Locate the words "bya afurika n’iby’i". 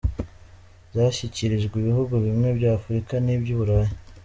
2.57-3.55